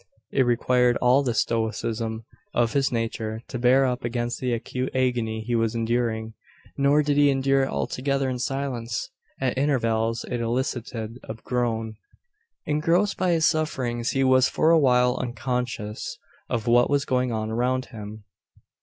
[0.31, 5.41] It required all the stoicism of his nature to bear up against the acute agony
[5.41, 6.33] he was enduring.
[6.75, 9.11] Nor did he endure it altogether in silence.
[9.39, 11.97] At intervals it elicited a groan.
[12.65, 16.17] Engrossed by his sufferings, he was for a while unconscious
[16.49, 18.23] of what was going on around him.